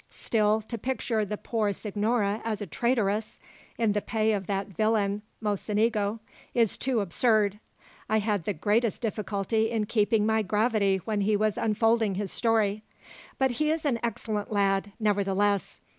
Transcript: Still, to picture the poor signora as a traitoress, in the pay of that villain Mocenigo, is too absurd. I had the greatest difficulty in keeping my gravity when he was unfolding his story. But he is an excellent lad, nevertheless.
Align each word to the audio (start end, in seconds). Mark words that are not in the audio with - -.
Still, 0.09 0.61
to 0.61 0.79
picture 0.79 1.23
the 1.23 1.37
poor 1.37 1.71
signora 1.71 2.41
as 2.43 2.59
a 2.59 2.65
traitoress, 2.65 3.37
in 3.77 3.91
the 3.91 4.01
pay 4.01 4.31
of 4.31 4.47
that 4.47 4.69
villain 4.69 5.21
Mocenigo, 5.43 6.19
is 6.55 6.75
too 6.75 7.01
absurd. 7.01 7.59
I 8.09 8.17
had 8.17 8.45
the 8.45 8.53
greatest 8.53 9.03
difficulty 9.03 9.69
in 9.69 9.85
keeping 9.85 10.25
my 10.25 10.41
gravity 10.41 10.97
when 11.05 11.21
he 11.21 11.35
was 11.35 11.55
unfolding 11.55 12.15
his 12.15 12.31
story. 12.31 12.81
But 13.37 13.51
he 13.51 13.69
is 13.69 13.85
an 13.85 13.99
excellent 14.03 14.51
lad, 14.51 14.91
nevertheless. 14.99 15.81